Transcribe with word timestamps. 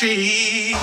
Every 0.00 0.74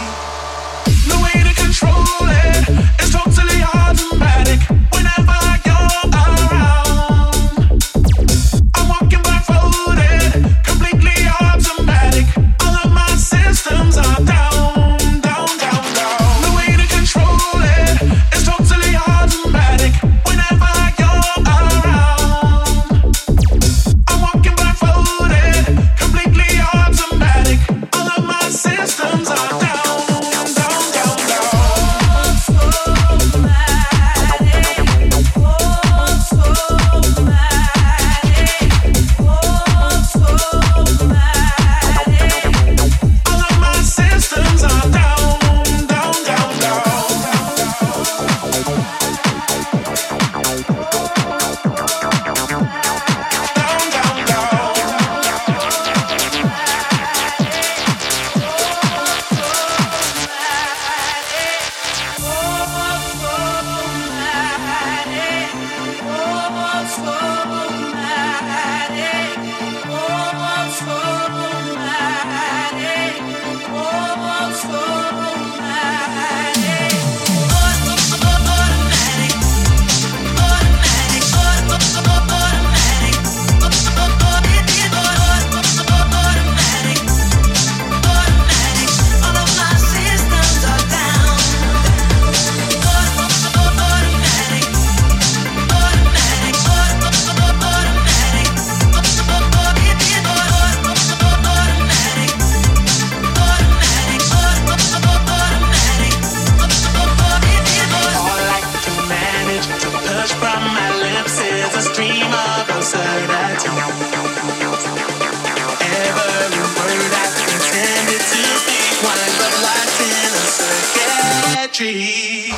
absurdity. 121.76 122.52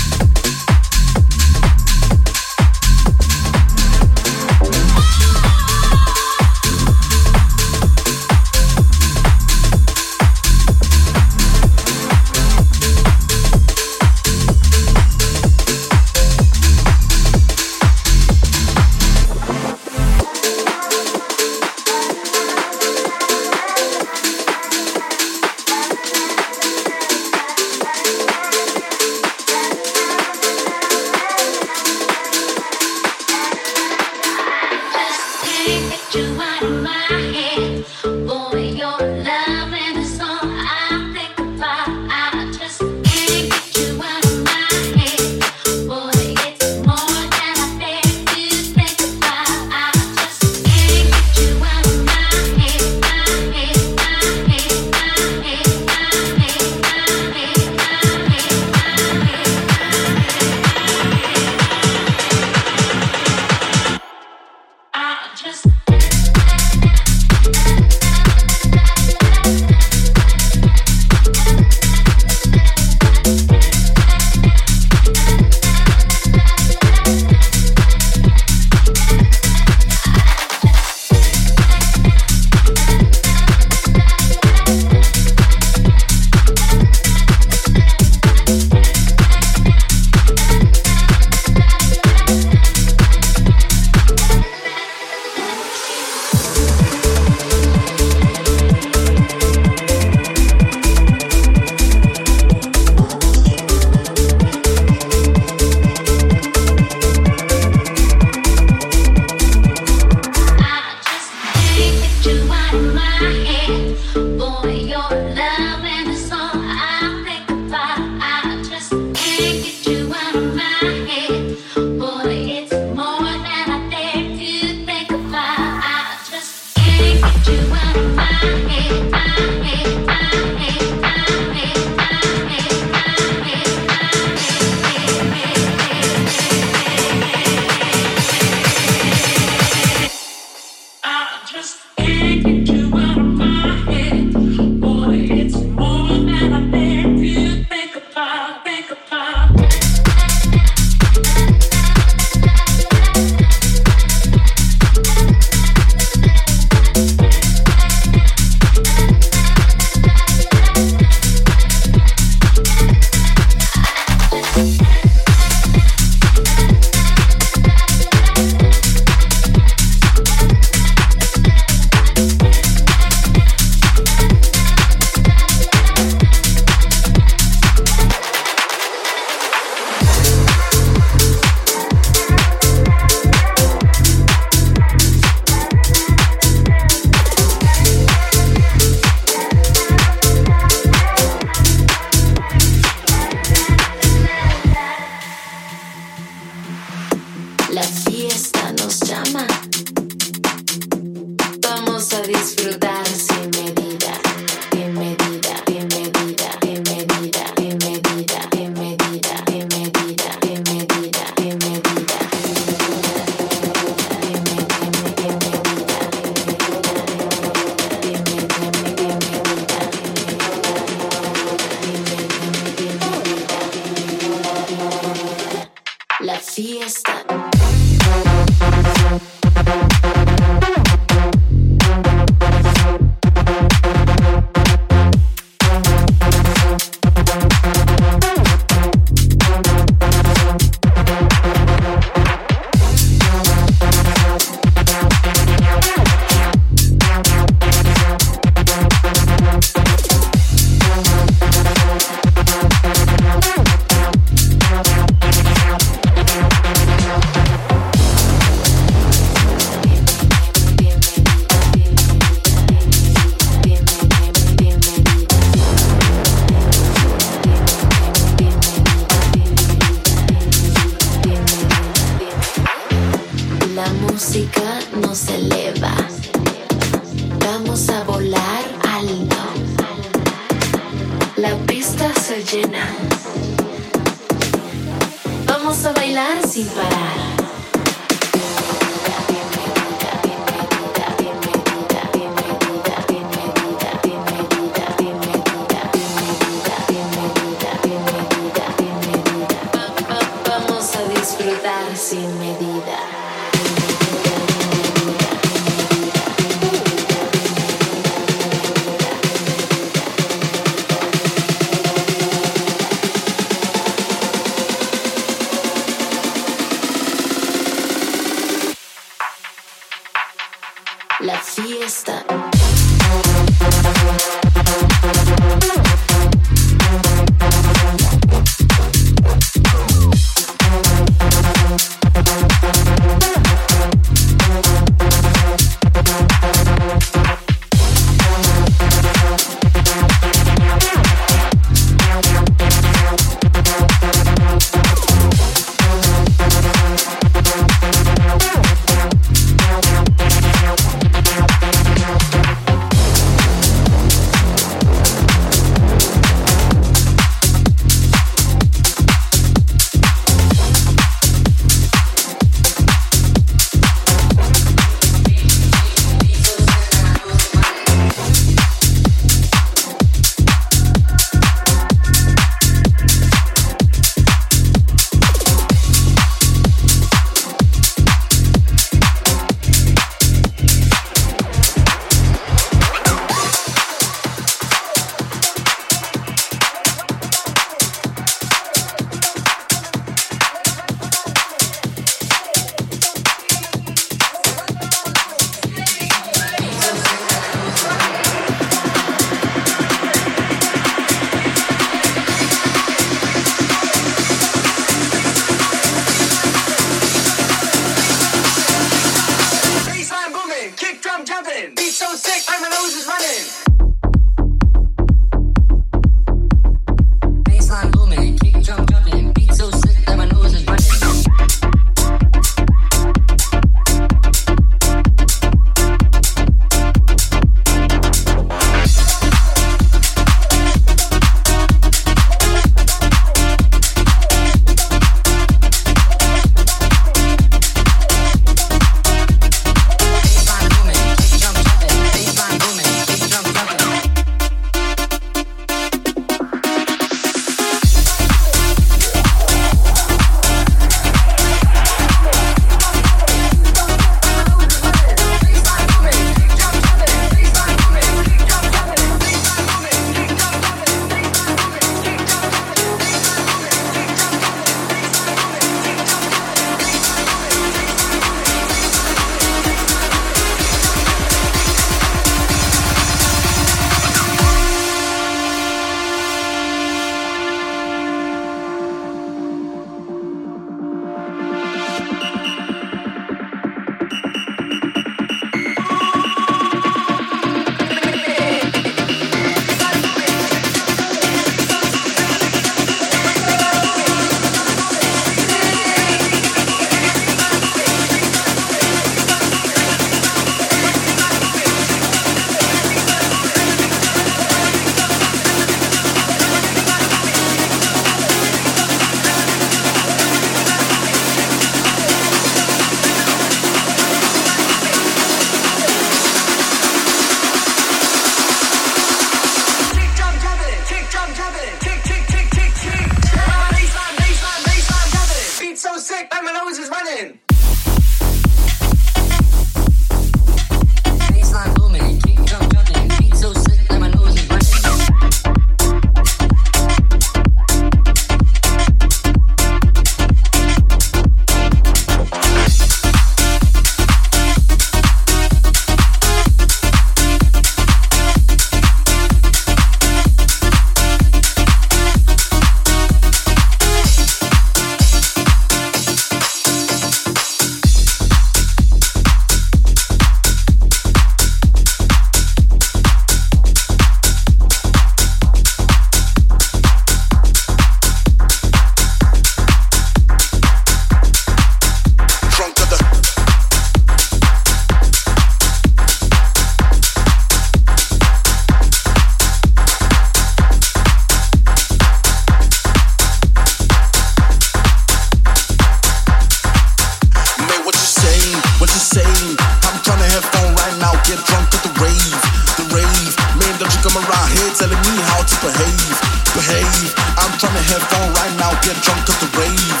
telling 594.74 595.00
me 595.04 595.16
how 595.28 595.42
to 595.44 595.56
behave, 595.60 596.16
behave. 596.56 597.14
I'm 597.36 597.52
trying 597.58 597.76
to 597.76 597.84
have 597.92 598.02
fun 598.08 598.32
right 598.32 598.54
now, 598.56 598.70
get 598.80 598.96
drunk 599.04 599.28
at 599.28 599.36
the 599.40 599.48
rave. 599.58 600.00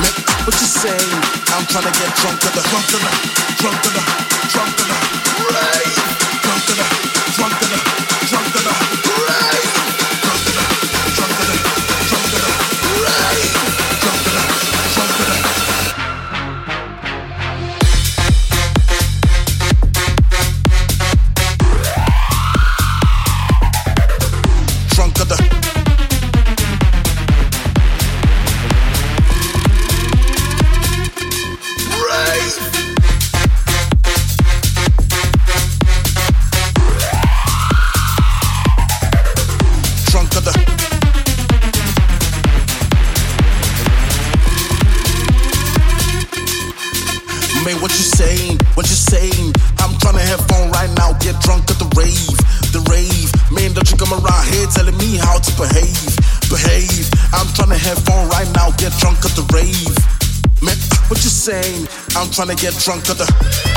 Mate, 0.00 0.20
what 0.44 0.54
you 0.60 0.66
say? 0.66 0.98
I'm 1.56 1.64
trying 1.66 1.88
to 1.88 1.94
get 1.98 2.10
drunk 2.20 2.44
at 2.44 2.52
the, 2.52 2.62
drunk 2.68 2.84
at 2.84 3.00
the, 3.00 3.12
drunk 3.60 3.80
at 3.80 3.92
the, 3.94 4.02
drunk 4.52 4.76
at 4.76 4.86
the 4.86 4.96
rave, 5.54 5.96
drunk 6.42 6.70
at 6.70 6.98
the. 6.98 7.03
I'm 62.24 62.30
trying 62.30 62.48
to 62.48 62.54
get 62.56 62.72
drunk 62.78 63.04
to 63.04 63.12
the. 63.12 63.73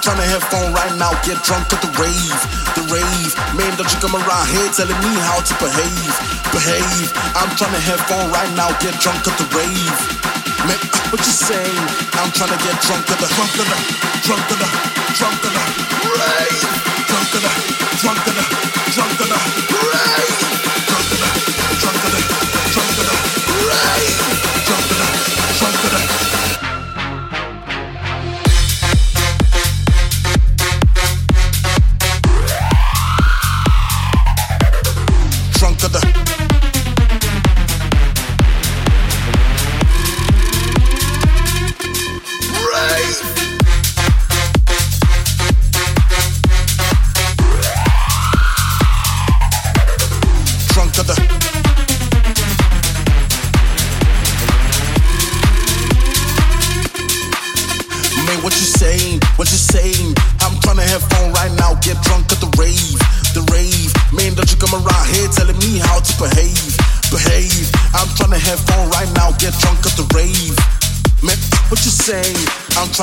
turn 0.00 0.16
the 0.16 0.24
headphone 0.24 0.72
right 0.72 0.92
now, 0.96 1.12
get 1.28 1.36
drunk 1.44 1.68
at 1.72 1.80
the 1.84 1.92
rave, 2.00 2.40
the 2.72 2.84
rave. 2.88 3.32
Man, 3.52 3.68
don't 3.76 3.88
you 3.88 4.00
come 4.00 4.16
around 4.16 4.48
here 4.48 4.68
telling 4.72 4.96
me 5.04 5.12
how 5.28 5.44
to 5.44 5.54
behave, 5.60 6.14
behave. 6.52 7.08
I'm 7.36 7.52
trying 7.56 7.76
to 7.76 7.82
headphone 7.84 8.32
right 8.32 8.48
now, 8.56 8.72
get 8.80 8.96
drunk 9.00 9.20
at 9.28 9.36
the 9.36 9.46
rave. 9.52 9.98
Man, 10.64 10.80
uh, 10.80 11.12
what 11.12 11.20
you 11.20 11.34
saying? 11.36 11.84
I'm 12.16 12.32
trying 12.32 12.52
to 12.52 12.60
get 12.64 12.76
drunk 12.80 13.04
at 13.12 13.18
the 13.20 13.28
drunk 13.36 13.52
at 13.60 13.68
the 13.68 13.78
drunk 14.24 14.46
at 14.48 14.58
the 14.60 14.68
drunk 15.20 15.42
at 15.44 15.52
the 15.52 16.08
rave, 16.16 16.64
drunk 17.08 17.34
at 17.36 17.42
the 17.44 17.52
drunk 18.00 18.24
at 18.24 18.34
the 18.36 18.44
drunk 18.96 19.16
at 19.20 19.28
the 19.28 19.78
rave. 19.84 20.49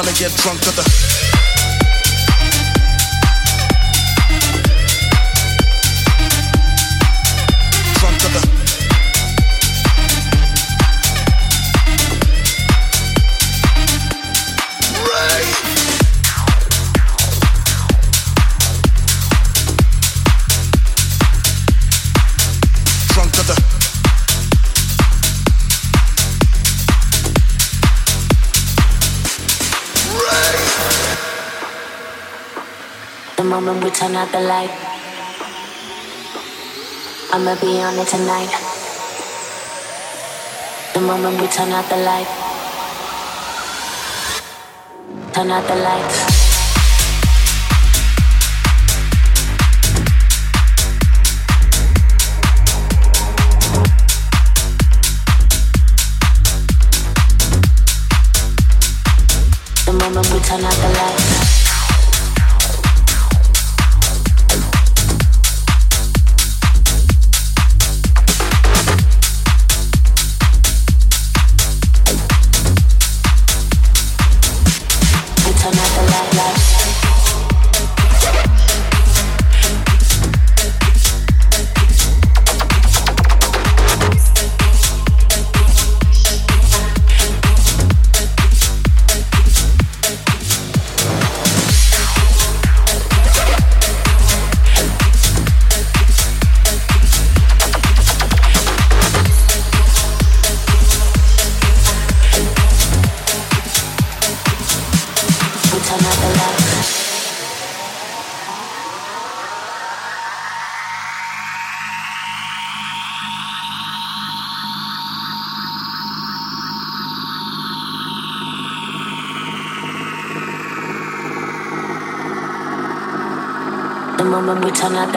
Trying 0.03 0.13
to 0.13 0.21
get 0.21 0.31
drunk 0.37 0.59
at 0.67 0.75
the. 0.75 1.26
Moment 33.67 33.83
we 33.83 33.91
turn 33.91 34.15
out 34.15 34.31
the 34.31 34.39
light, 34.39 34.71
I'ma 37.33 37.53
be 37.59 37.81
on 37.81 37.99
it 37.99 38.07
tonight. 38.07 38.47
The 40.93 41.01
moment 41.01 41.41
we 41.41 41.47
turn 41.47 41.73
out 41.73 41.89
the 41.89 41.97
light, 41.97 42.27
turn 45.33 45.51
out 45.51 45.67
the 45.67 45.75
lights. 45.75 46.37
The 59.85 59.91
moment 59.91 60.86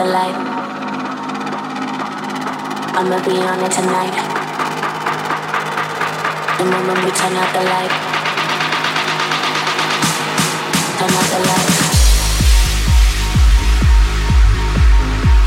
the 0.01 0.07
light, 0.07 0.35
I'ma 2.97 3.17
be 3.23 3.37
on 3.37 3.59
it 3.65 3.71
tonight. 3.71 4.15
The 6.57 6.65
moment 6.65 6.99
we 7.05 7.11
turn 7.19 7.33
out 7.41 7.49
the 7.53 7.63
light, 7.73 7.93
turn 10.97 11.13
out 11.19 11.27
the 11.33 11.39
light. 11.49 11.69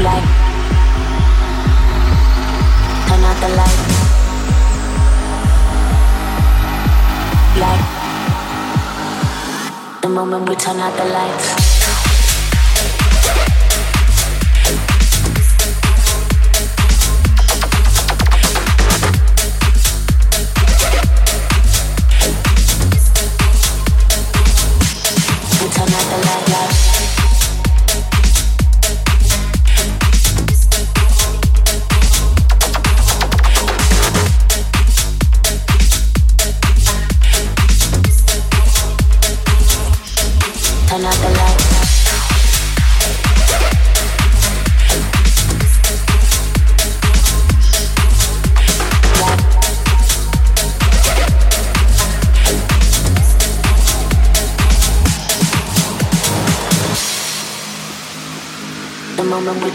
Light. 0.07 0.27
Turn 3.09 3.25
out 3.29 3.39
the 3.45 3.51
light. 3.61 3.81
Light. 7.63 7.85
The 10.03 10.09
moment 10.09 10.49
we 10.49 10.55
turn 10.55 10.79
out 10.79 10.97
the 10.97 11.05
lights. 11.07 11.54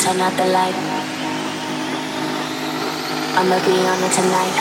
Turn 0.10 0.22
out 0.22 0.36
the 0.38 0.46
light, 0.46 0.74
I'ma 3.38 3.58
be 3.64 3.76
on 3.92 4.00
it 4.02 4.12
tonight. 4.12 4.56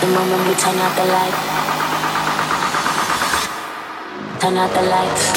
The 0.00 0.06
moment 0.06 0.48
we 0.48 0.54
turn 0.54 0.78
out 0.78 0.96
the 0.96 1.04
light, 1.12 1.36
turn 4.40 4.56
out 4.56 4.72
the 4.72 4.82
lights. 4.88 5.31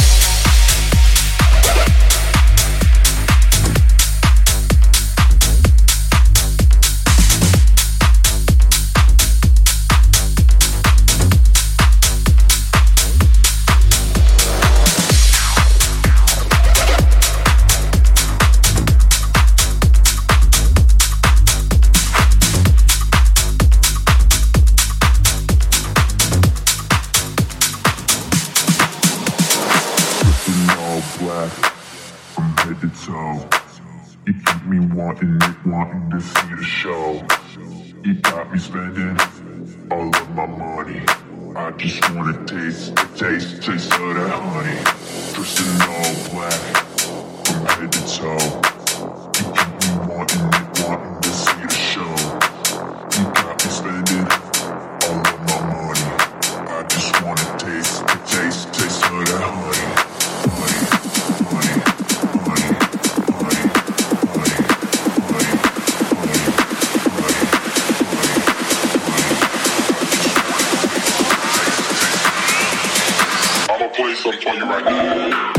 I'ma 74.25 74.31
play 74.31 74.41
some 74.41 74.41
for 74.41 74.53
you 74.55 74.65
right 74.65 75.29
now. 75.29 75.54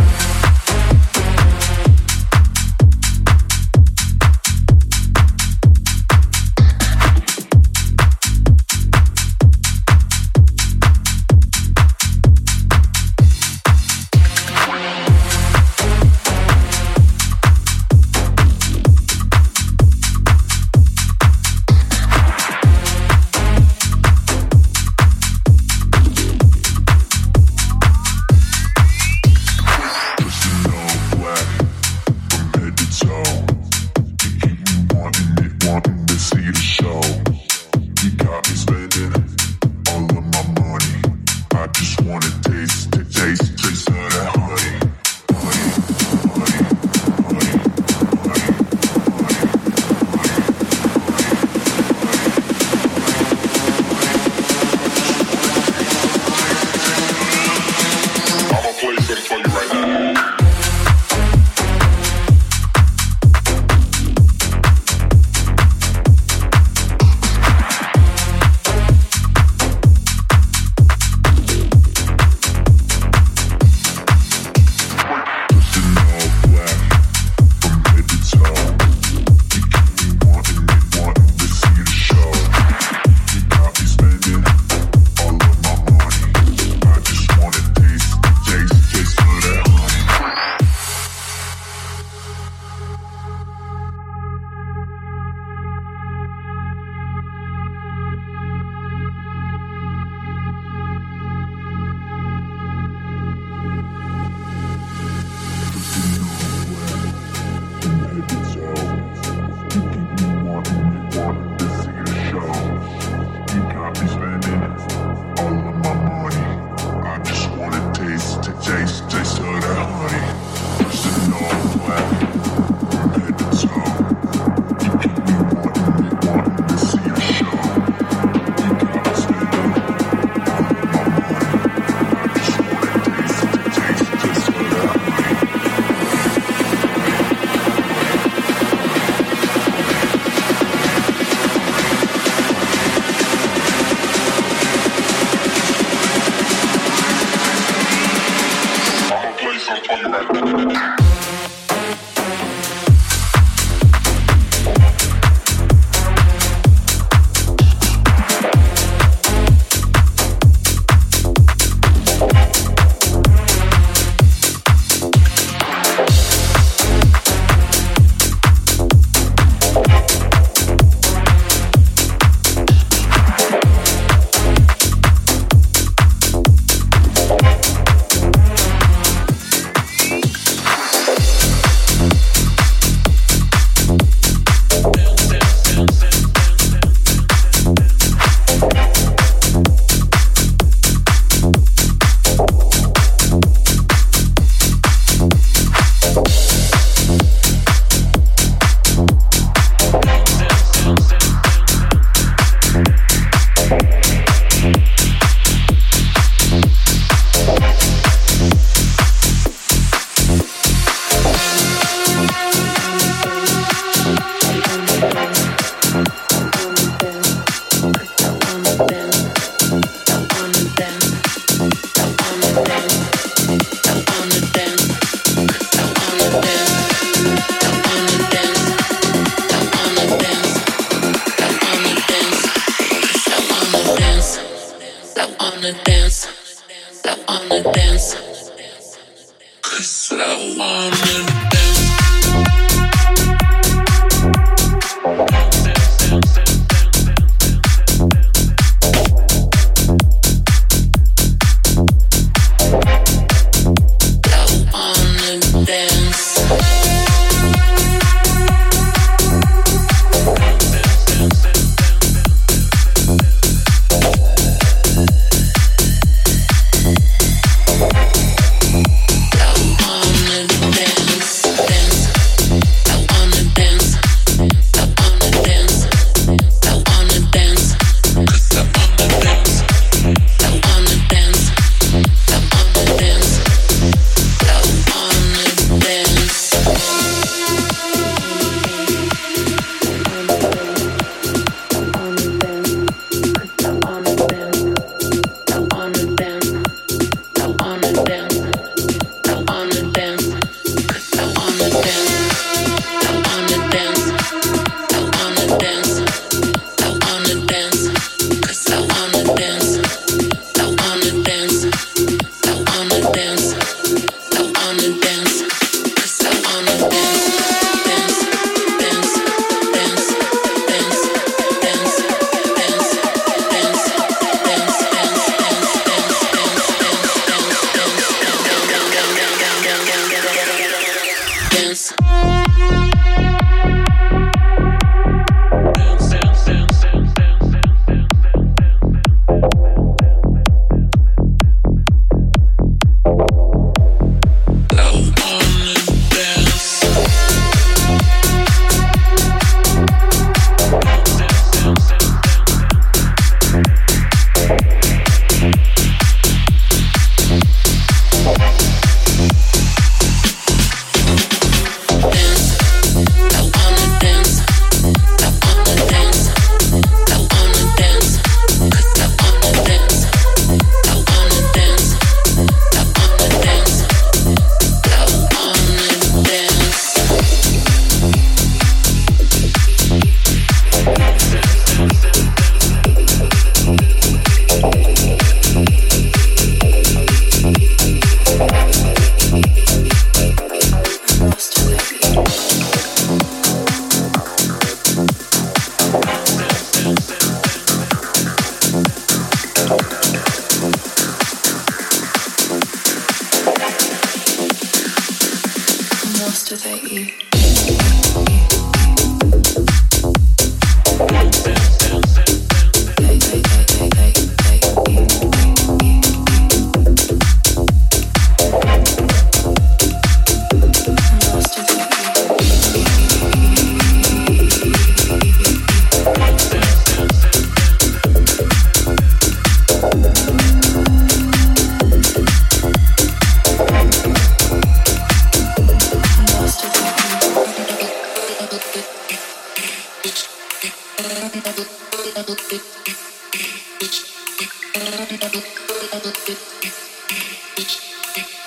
Taste, 108.23 108.76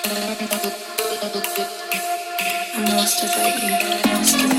I'm 0.05 0.09
lost 2.85 3.21
without 3.21 3.63
you. 3.63 3.71
Lost 4.13 4.35
without 4.37 4.53
you. 4.53 4.58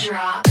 Drop. 0.00 0.49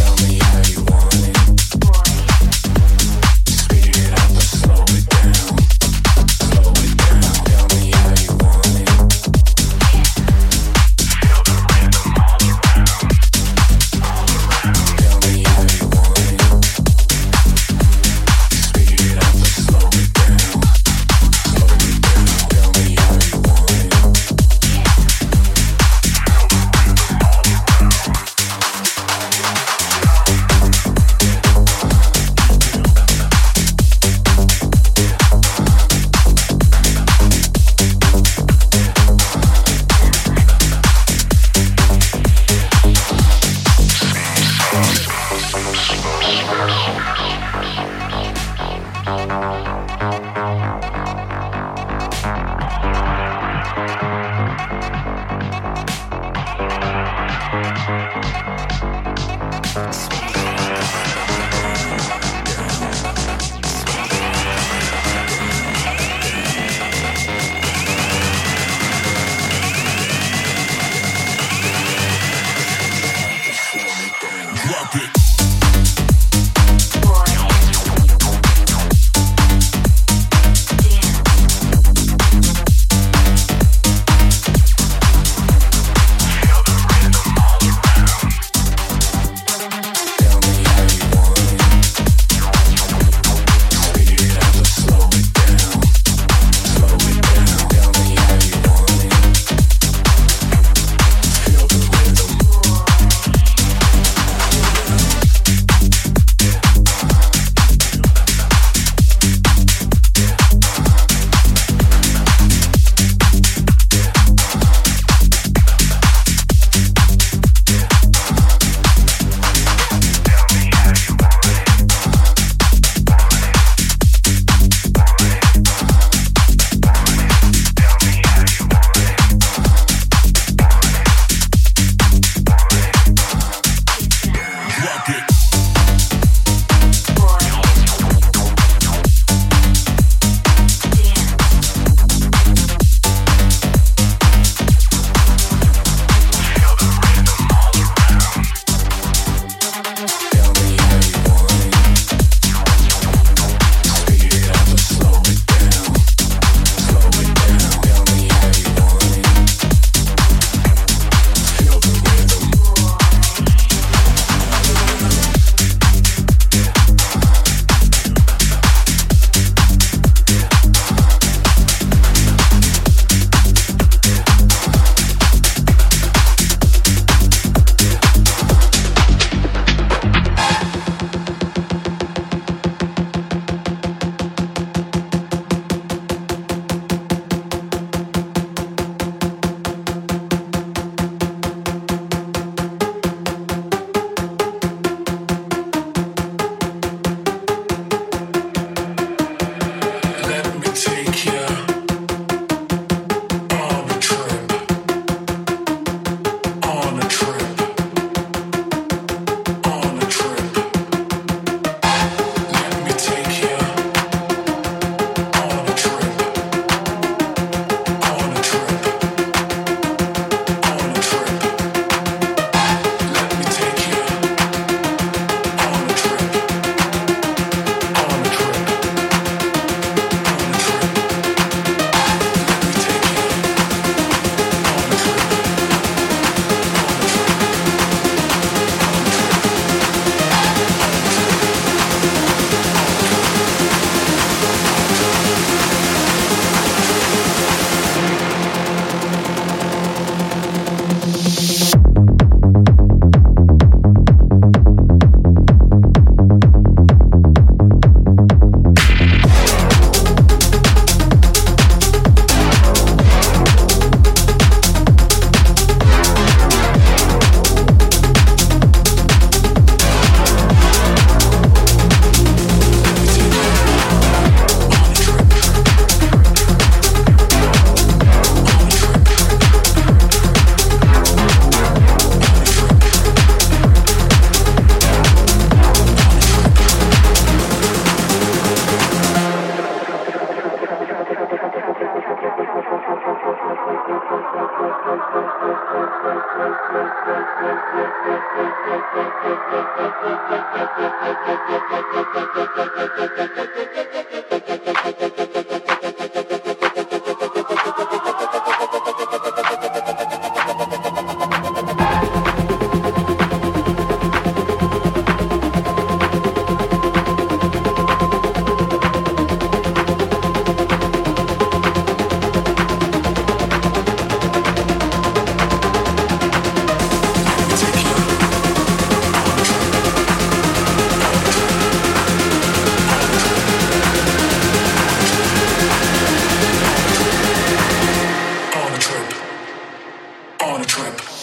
trip. 340.79 341.18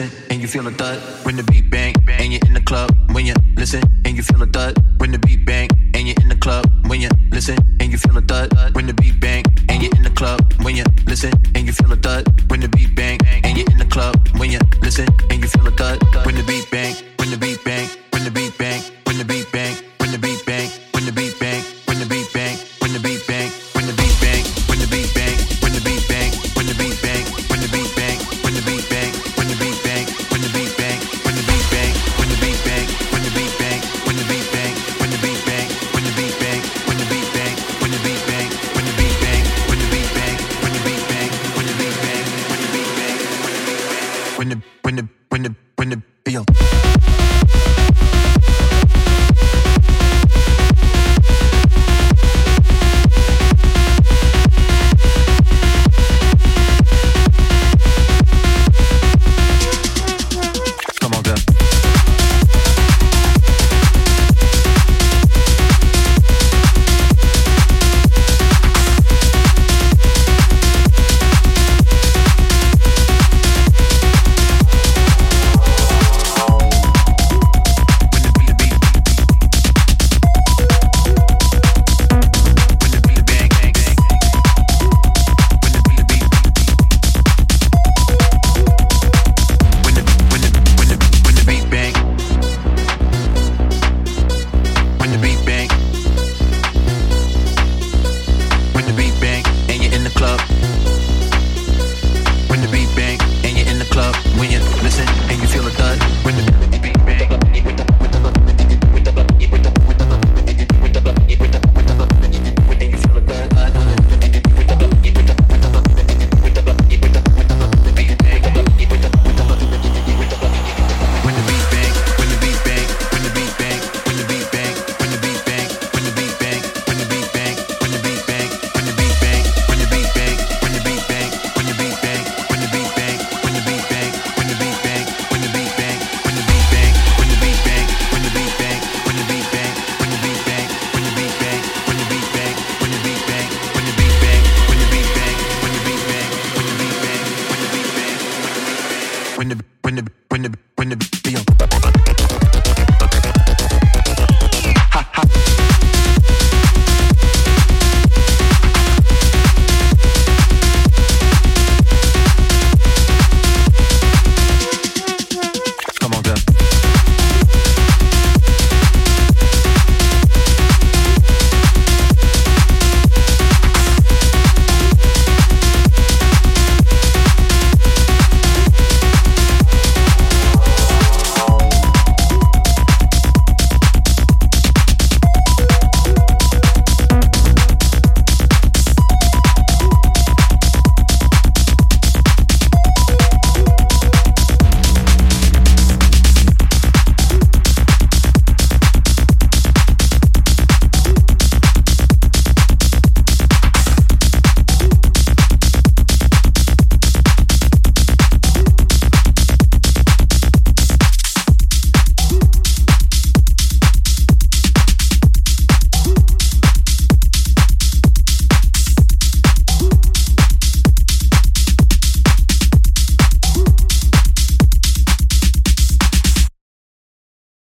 listen 0.00 0.24
and 0.30 0.40
you 0.40 0.48
feel 0.48 0.66
a 0.66 0.70
thud 0.70 0.98
when 1.24 1.36
the 1.36 1.42
beat 1.44 1.70
bang 1.70 1.94
and 2.08 2.32
you're 2.32 2.40
in 2.46 2.54
the 2.54 2.60
club 2.60 2.90
when 3.12 3.26
you 3.26 3.34
listen 3.56 3.82
and 4.04 4.16
you 4.16 4.22
feel 4.22 4.42
a 4.42 4.46
thud 4.46 4.74
when 4.98 5.10
the 5.12 5.18
beat 5.18 5.44
bang 5.44 5.68
and 5.94 6.06
you're 6.06 6.16
in 6.22 6.28
the 6.28 6.36
club 6.36 6.64
when 6.86 7.00
you 7.00 7.08
listen 7.30 7.58
and 7.80 7.92
you 7.92 7.98
feel 7.98 8.16
a 8.16 8.22
thud 8.22 8.48
when 8.74 8.86
the 8.86 8.94
beat 8.94 9.20
bang 9.20 9.44
and 9.68 9.82
you're 9.82 9.94
in 9.96 10.02
the 10.02 10.10
club 10.10 10.40
when 10.62 10.76
you 10.76 10.84
listen 11.06 11.32
and 11.54 11.66
you 11.66 11.72
feel 11.72 11.92
a 11.92 11.96
thud 11.96 12.24
when 12.48 12.60
the 12.60 12.68
beat 12.68 12.94
bang 12.94 13.18
and 13.44 13.58
you're 13.58 13.70
in 13.70 13.78
the 13.78 13.86
club 13.86 14.16
when 14.38 14.50
you 14.50 14.58
listen 14.82 15.08
and 15.30 15.42
you 15.42 15.48
feel 15.48 15.66
a 15.66 15.70
thud 15.70 15.98
when 16.24 16.34
the 16.34 16.44
beat 16.44 16.70
bang 16.70 16.94
when 17.18 17.30
the 17.30 17.36
beat 17.36 17.62
bang. 17.64 17.89